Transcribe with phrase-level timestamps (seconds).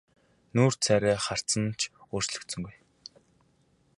[0.55, 1.81] Нүүр царай харц нь ч
[2.13, 2.75] өөрчлөгдсөнгүй.